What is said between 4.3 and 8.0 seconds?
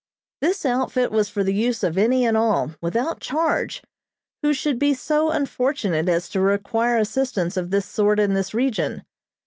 who should be so unfortunate as to require assistance of this